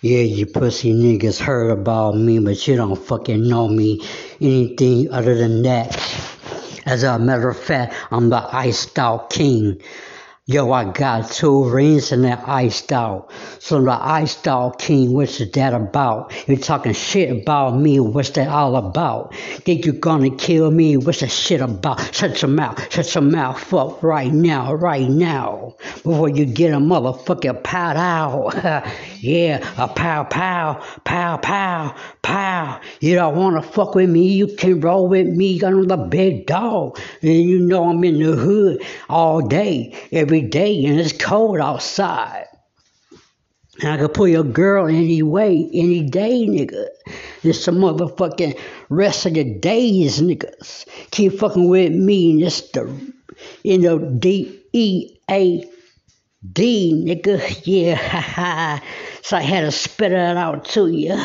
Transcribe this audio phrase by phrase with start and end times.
[0.00, 4.00] Yeah, you pussy niggas heard about me, but you don't fucking know me
[4.40, 5.90] anything other than that.
[6.86, 9.82] As a matter of fact, I'm the iced out king.
[10.50, 13.30] Yo, I got two rings and they're iced out.
[13.58, 16.32] So the iced out king, what's that about?
[16.48, 19.34] You're talking shit about me, what's that all about?
[19.34, 22.14] Think you're gonna kill me, what's that shit about?
[22.14, 25.76] Shut your mouth, shut your mouth up right now, right now.
[25.96, 28.86] Before you get a motherfucking pow out.
[29.20, 32.80] yeah, a pow pow, pow pow, pow.
[33.00, 36.98] You don't wanna fuck with me, you can roll with me, I'm the big dog.
[37.20, 41.58] And you know I'm in the hood all day, every every day and it's cold
[41.58, 42.46] outside.
[43.80, 46.88] And I could put your girl any way, any day, nigga.
[47.44, 50.86] It's some motherfucking rest of the days, niggas.
[51.12, 52.92] Keep fucking with me, and it's the,
[53.62, 55.64] you know, D E A
[56.52, 57.62] D, nigga.
[57.64, 58.82] Yeah, ha ha.
[59.22, 61.16] So I had to spit it out to you.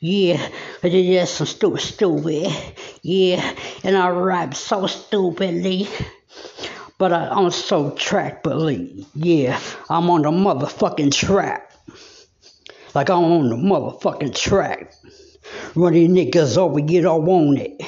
[0.00, 0.46] Yeah,
[0.82, 2.52] but it's just some stupid, stupid.
[3.00, 3.54] Yeah,
[3.84, 5.88] and I rap so stupidly.
[6.98, 9.06] But I, I'm so track believe.
[9.14, 11.70] Yeah, I'm on the motherfucking track.
[12.94, 14.94] Like I'm on the motherfucking track.
[15.74, 17.82] Running niggas over, you don't want it.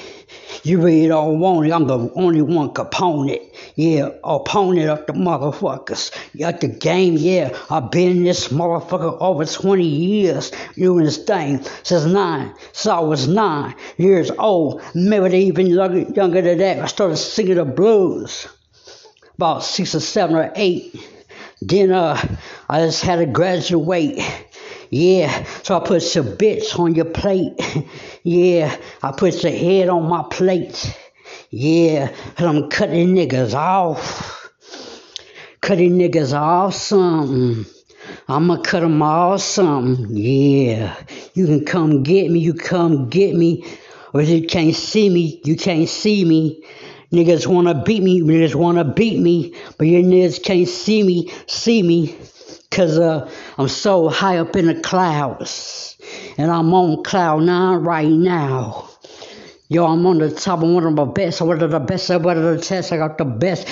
[0.63, 1.73] You really don't want it.
[1.73, 3.41] I'm the only one component.
[3.77, 6.13] Yeah, opponent of the motherfuckers.
[6.43, 12.05] At the game, yeah, I've been this motherfucker over 20 years doing this thing since
[12.05, 12.55] nine.
[12.73, 14.83] So I was nine years old.
[14.95, 16.81] Maybe even younger than that.
[16.81, 18.47] I started singing the blues
[19.39, 20.97] about six or seven or eight.
[21.63, 22.21] Then uh,
[22.69, 24.19] I just had to graduate.
[24.91, 27.53] Yeah, so I put some bits on your plate.
[28.25, 30.93] yeah, I put some head on my plate.
[31.51, 34.51] Yeah, and I'm cutting niggas off.
[35.61, 37.65] Cutting niggas off something.
[38.27, 40.17] I'ma cut them off something.
[40.17, 40.97] Yeah,
[41.35, 43.65] you can come get me, you come get me.
[44.13, 46.65] Or if you can't see me, you can't see me.
[47.13, 51.83] Niggas wanna beat me, niggas wanna beat me, but you niggas can't see me, see
[51.83, 52.15] me,
[52.71, 55.97] cause uh, I'm so high up in the clouds,
[56.37, 58.91] and I'm on cloud nine right now.
[59.71, 61.43] Yo, I'm on the top of one of my best.
[61.43, 62.09] One of the best.
[62.09, 62.91] One of the tests.
[62.91, 63.67] I got the best.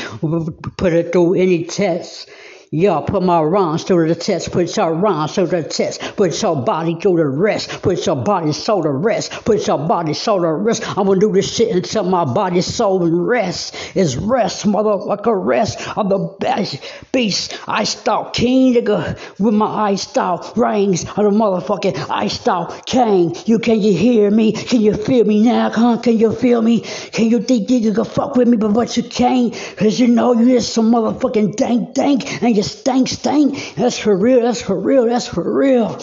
[0.76, 2.28] Put it through any test.
[2.76, 6.56] Y'all put my rhymes through the test, put your rhymes through the test, put your
[6.56, 10.53] body through the rest, put your body soul to rest, put your body soul to
[10.53, 10.86] rest.
[10.86, 15.88] I'm gonna do this shit until my body soul and rest is rest, motherfucker, rest
[15.97, 16.78] of the best
[17.12, 17.59] beast.
[17.66, 23.34] I stalk king nigga with my iced out rings of the motherfucking iced out king.
[23.47, 24.53] You can you hear me?
[24.53, 25.70] Can you feel me now?
[25.70, 25.97] Huh?
[25.97, 26.81] Can you feel me?
[26.81, 29.54] Can you think you can fuck with me, but what you can't?
[29.78, 33.75] Cause you know you is some motherfucking dank dank and you stank, stank.
[33.77, 34.43] That's for real.
[34.43, 35.06] That's for real.
[35.06, 35.99] That's for real.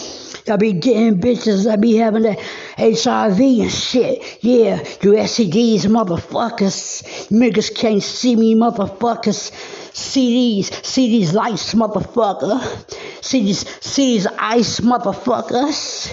[0.46, 1.70] I be getting bitches.
[1.70, 2.38] I be having that
[2.76, 4.44] HIV and shit.
[4.44, 7.02] Yeah, you STDs, motherfuckers.
[7.30, 9.52] Niggas can't see me, motherfuckers.
[9.94, 12.60] See these, see these lights, motherfucker.
[13.24, 16.12] See these, see these ice, motherfuckers.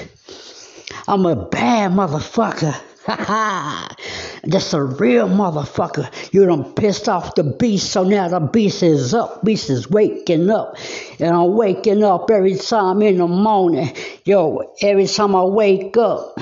[1.08, 2.80] I'm a bad motherfucker.
[3.04, 3.96] Ha ha!
[4.44, 6.12] That's a real motherfucker.
[6.34, 9.44] You done pissed off the beast, so now the beast is up.
[9.44, 10.78] Beast is waking up.
[11.20, 13.96] And I'm waking up every time in the morning.
[14.26, 16.40] Yo, every time I wake up,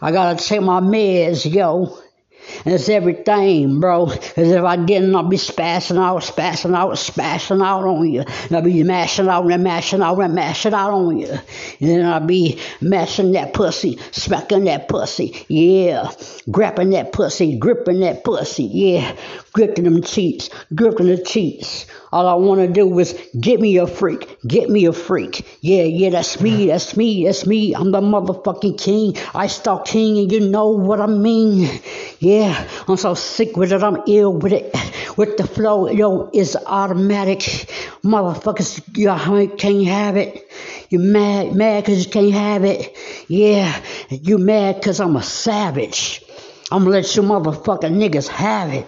[0.00, 1.98] I gotta take my meds, yo.
[2.64, 4.06] And it's everything, bro.
[4.06, 8.20] Cause if I didn't, I'd be spazzing out, spazzing out, spazzing out on you.
[8.20, 11.30] And I'd be mashing out and mashing out and mashing out on you.
[11.30, 11.40] And
[11.88, 16.10] then I'd be mashing that pussy, smacking that pussy, yeah.
[16.50, 19.16] Grabbing that pussy, gripping that pussy, yeah.
[19.52, 21.86] Gripping them cheeks, gripping the cheeks.
[22.12, 25.46] All I want to do is get me a freak, get me a freak.
[25.60, 27.72] Yeah, yeah, that's me, that's me, that's me.
[27.74, 29.16] I'm the motherfucking king.
[29.32, 31.80] I stalk king, and you know what I mean.
[32.18, 34.74] Yeah, I'm so sick with it, I'm ill with it.
[35.16, 37.38] With the flow, yo, it's automatic.
[38.02, 40.50] Motherfuckers, you can't have it.
[40.88, 42.96] You mad, mad cause you can't have it.
[43.28, 46.24] Yeah, you mad cause I'm a savage.
[46.72, 48.86] I'm gonna let you motherfucking niggas have it.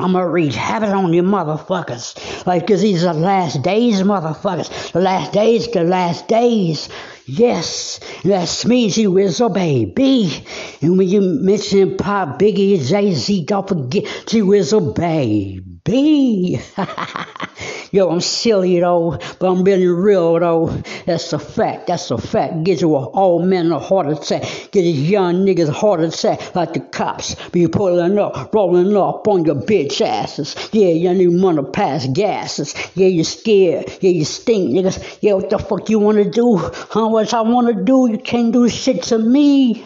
[0.00, 2.46] I'm gonna wreak havoc on you motherfuckers.
[2.46, 4.92] Like, cause these are the last days, motherfuckers.
[4.92, 6.88] The last days, the last days.
[7.26, 10.44] Yes, that's me, G Wizzle, baby.
[10.80, 15.62] And when you mention Pop, Biggie, Jay Z, don't forget G Wizzle, baby.
[15.84, 16.60] B.
[17.90, 20.68] Yo, I'm silly though, but I'm really real though.
[21.06, 21.88] That's a fact.
[21.88, 22.62] That's a fact.
[22.62, 24.42] Get you an old man a heart attack.
[24.70, 27.34] Get these young niggas a heart attack like the cops.
[27.50, 30.54] Be pulling up, rolling up on your bitch asses.
[30.72, 32.74] Yeah, you need money pass gases.
[32.94, 33.92] Yeah, you scared.
[34.00, 35.18] Yeah, you stink, niggas.
[35.20, 36.58] Yeah, what the fuck you wanna do?
[36.58, 37.08] Huh?
[37.12, 38.08] What I wanna do?
[38.10, 39.84] You can't do shit to me.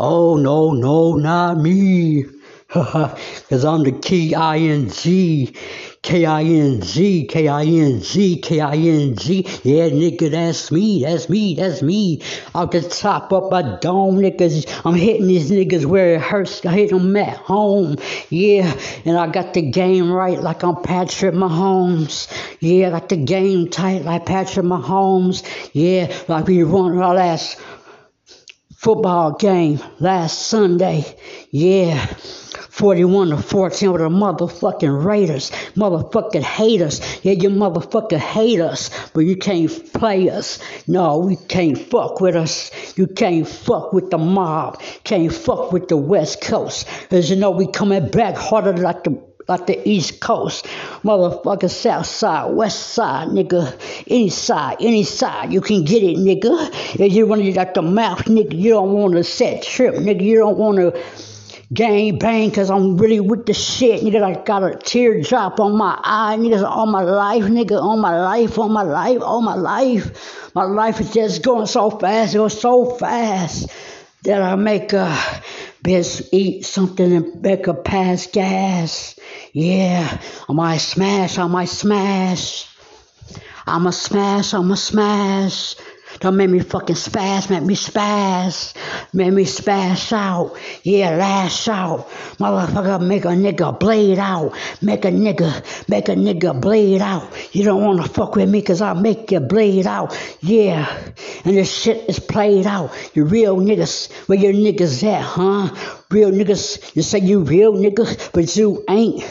[0.00, 2.24] Oh no, no, not me.
[3.50, 5.54] Cause I'm the key I-N-G.
[6.02, 9.46] K-I-N-G, K-I-N-G, K-I-N-G.
[9.62, 12.22] Yeah, nigga, that's me, that's me, that's me.
[12.56, 14.82] Out the top up my dome, niggas.
[14.84, 16.66] I'm hitting these niggas where it hurts.
[16.66, 17.98] I hit them at home.
[18.30, 22.26] Yeah, and I got the game right like I'm Patrick Mahomes.
[22.58, 25.44] Yeah, I got the game tight like Patrick Mahomes.
[25.72, 27.60] Yeah, like we won our last
[28.74, 31.04] football game last Sunday.
[31.52, 32.12] Yeah.
[32.72, 35.50] 41 to 14 with the motherfucking Raiders.
[35.76, 37.02] Motherfucking haters.
[37.22, 40.58] Yeah, you motherfucking hate us, but you can't play us.
[40.88, 42.96] No, we can't fuck with us.
[42.96, 44.80] You can't fuck with the mob.
[45.04, 46.88] Can't fuck with the West Coast.
[47.10, 50.64] Cause you know we coming back harder like the like the East Coast.
[51.04, 53.78] Motherfucker, South Side, West Side, nigga.
[54.06, 56.70] Any side, any side, you can get it, nigga.
[56.98, 60.22] If you want to like the mouth, nigga, you don't want to set trip, nigga.
[60.22, 61.22] You don't want to
[61.72, 64.02] gang bang because I'm really with the shit.
[64.02, 66.36] Nigga, I got a teardrop on my eye.
[66.38, 70.54] Niggas, all my life, nigga, all my life, all my life, all my life.
[70.54, 72.34] My life is just going so fast.
[72.34, 73.70] It goes so fast
[74.24, 75.16] that I make a
[75.82, 79.18] bitch eat something and make a pass gas.
[79.52, 82.68] Yeah, I might smash, I might smash.
[83.66, 85.76] I'm a smash, I'm a smash.
[86.22, 88.74] Don't make me fucking spaz, make me spaz.
[89.12, 90.56] Make me spaz out.
[90.84, 92.08] Yeah, lash out.
[92.38, 94.54] Motherfucker, make a nigga bleed out.
[94.80, 97.28] Make a nigga, make a nigga bleed out.
[97.52, 100.16] You don't wanna fuck with me cause I'll make you bleed out.
[100.40, 100.86] Yeah.
[101.44, 102.92] And this shit is played out.
[103.14, 105.74] You real niggas, where your niggas at, huh?
[106.08, 109.24] Real niggas, you say you real niggas, but you ain't.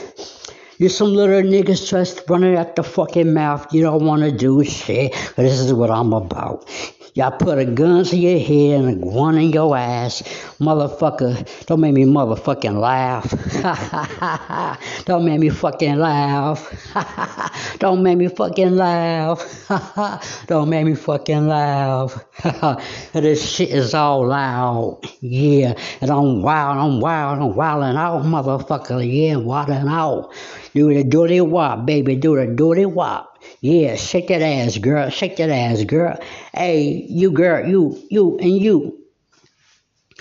[0.81, 3.71] You some little niggas just running at the fucking mouth.
[3.71, 5.13] You don't want to do shit.
[5.35, 6.67] This is what I'm about.
[7.13, 10.21] Y'all put a gun to your head and a one in your ass.
[10.61, 13.27] Motherfucker, don't make me motherfucking laugh.
[15.05, 16.71] don't make me fucking laugh.
[17.79, 19.67] don't make me fucking laugh.
[20.47, 22.23] don't make me fucking laugh.
[23.11, 25.01] this shit is all loud.
[25.19, 29.05] Yeah, and I'm wild, I'm wild, I'm wilding out, motherfucker.
[29.05, 30.33] Yeah, wilding out.
[30.73, 32.15] Do the dirty wop, baby.
[32.15, 33.30] Do the dirty wop.
[33.61, 35.09] Yeah, shake that ass, girl.
[35.11, 36.19] Shake that ass, girl.
[36.53, 38.99] Hey, you girl, you, you, and you.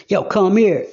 [0.09, 0.87] Yo, come here.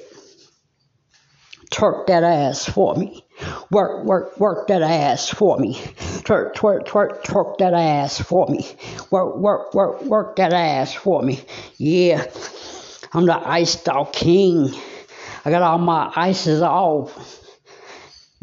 [1.70, 3.24] Twerk that ass for me.
[3.70, 5.74] Work, work, work that ass for me.
[5.74, 8.66] Twerk, twerk, twerk, twerk that ass for me.
[9.10, 11.40] Work, work, work, work that ass for me.
[11.76, 12.24] Yeah,
[13.12, 14.74] I'm the ice out king.
[15.44, 17.47] I got all my ices off.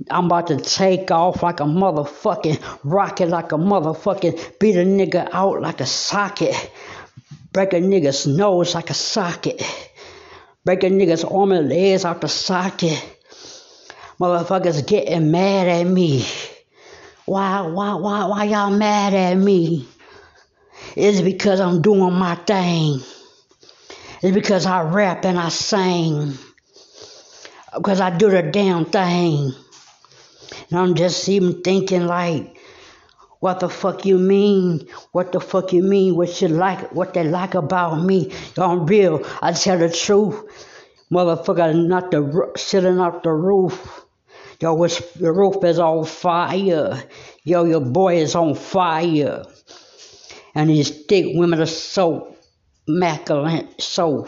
[0.10, 5.30] I'm about to take off like a motherfucking rocket, like a motherfucking beat a nigga
[5.32, 6.54] out like a socket.
[7.54, 9.64] Break a nigga's nose like a socket.
[10.66, 13.02] Break a nigga's arm and legs out the socket.
[14.20, 16.26] Motherfuckers getting mad at me.
[17.26, 19.88] Why, why, why, why y'all mad at me?
[20.98, 23.00] It's because I'm doing my thing.
[24.22, 26.34] It's because I rap and I sing.
[27.74, 29.54] Because I do the damn thing.
[30.70, 32.58] And I'm just even thinking like,
[33.40, 34.88] what the fuck you mean?
[35.12, 36.16] What the fuck you mean?
[36.16, 36.92] What you like?
[36.94, 38.34] What they like about me?
[38.58, 39.26] I'm real.
[39.42, 40.42] I tell the truth.
[41.12, 44.06] Motherfucker, not the sitting off the roof.
[44.60, 47.04] Yo, which the roof is on fire.
[47.44, 49.46] Yo, your boy is on fire.
[50.56, 52.36] And these thick women are so
[52.88, 54.28] immaculate, so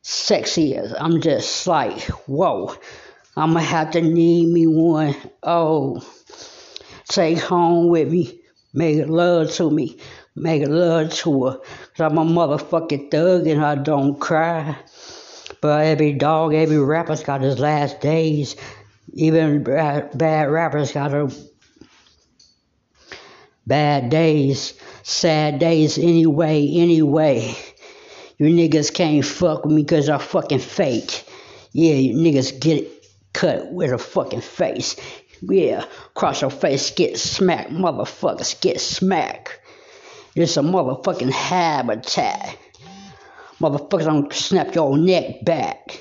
[0.00, 0.76] sexy.
[0.78, 2.74] I'm just like, whoa.
[3.34, 5.14] I'm gonna have to need me one.
[5.42, 6.06] Oh,
[7.08, 8.40] take home with me.
[8.74, 9.98] Make love to me.
[10.36, 11.58] Make love to her.
[11.96, 14.76] Cause I'm a motherfucking thug and I don't cry.
[15.62, 18.56] But every dog, every rapper's got his last days.
[19.14, 21.34] Even bad, rappers got a
[23.66, 27.54] bad days, sad days anyway, anyway.
[28.36, 31.24] You niggas can't fuck with me because I'm fucking fake.
[31.72, 33.01] Yeah, you niggas get it
[33.32, 34.96] cut with a fucking face.
[35.40, 35.84] Yeah,
[36.14, 39.58] cross your face, get smacked, motherfuckers, get smacked.
[40.34, 42.56] It's a motherfucking habitat.
[43.60, 46.00] Motherfuckers, I'm gonna snap your neck back.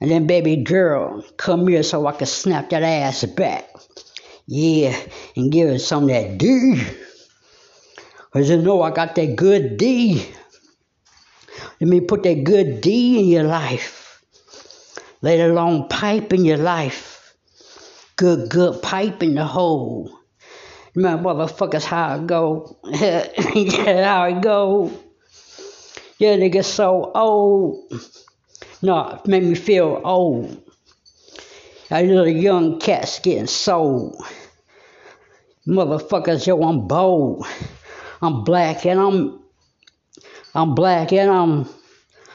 [0.00, 3.68] And then, baby girl, come here so I can snap that ass back.
[4.46, 4.96] Yeah,
[5.34, 6.82] and give it some of that D.
[8.32, 10.30] Cause you know I got that good D.
[11.80, 13.95] Let me put that good D in your life.
[15.26, 17.34] Let alone pipe in your life.
[18.14, 20.16] Good, good pipe in the hole.
[20.94, 22.78] My motherfuckers, how it go.
[22.84, 24.92] yeah, how it go.
[26.20, 27.92] Yeah, they get so old.
[28.82, 30.62] No, it made me feel old.
[31.90, 34.24] A little young cat's getting sold.
[35.66, 37.44] Motherfuckers, yo, I'm bold.
[38.22, 39.40] I'm black and I'm
[40.54, 41.68] I'm black and I'm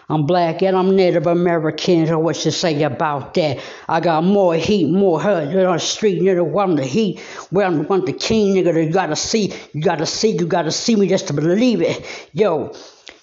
[0.09, 3.59] I'm black and I'm Native American, so what you say about that?
[3.87, 7.19] I got more heat, more hurt on the street, nigga, want the heat.
[7.49, 10.95] Where I'm want the king, nigga, you gotta see, you gotta see, you gotta see
[10.95, 12.05] me just to believe it.
[12.33, 12.73] Yo,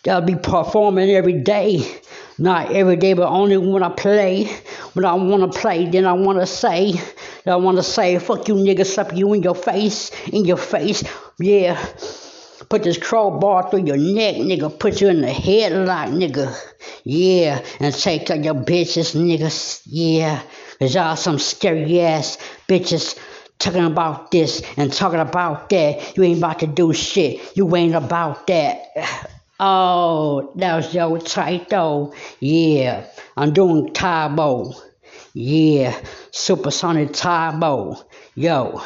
[0.09, 2.01] I'll be performing every day.
[2.39, 4.45] Not every day, but only when I play.
[4.93, 6.95] When I wanna play, then I wanna say.
[7.45, 11.03] I wanna say, fuck you nigga, slap you in your face, in your face.
[11.39, 11.77] Yeah.
[12.69, 14.79] Put this crowbar through your neck, nigga.
[14.79, 16.55] Put you in the headlock, nigga.
[17.03, 17.65] Yeah.
[17.81, 19.83] And take out your bitches, niggas.
[19.87, 20.43] Yeah.
[20.79, 22.37] Cause y'all some scary ass
[22.69, 23.19] bitches
[23.59, 26.17] talking about this and talking about that.
[26.17, 27.57] You ain't about to do shit.
[27.57, 28.83] You ain't about that.
[29.61, 31.19] Oh, that was your
[31.69, 32.15] though.
[32.39, 33.05] Yeah.
[33.37, 34.73] I'm doing Tae Bo.
[35.35, 36.01] Yeah.
[36.31, 38.01] Supersonic Tae Bo.
[38.37, 38.81] Yo.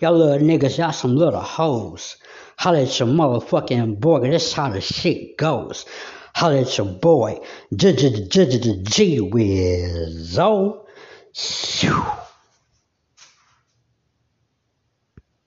[0.00, 2.16] Y'all little niggas, y'all some little hoes.
[2.58, 5.84] Holla at your motherfucking boy, that's how the shit goes.
[6.34, 7.40] Holla at your boy,
[7.74, 10.86] G G G G G G Wizzo.